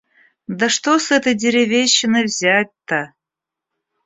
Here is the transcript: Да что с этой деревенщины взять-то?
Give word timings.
Да 0.47 0.67
что 0.67 0.97
с 0.97 1.11
этой 1.11 1.35
деревенщины 1.35 2.23
взять-то? 2.23 3.13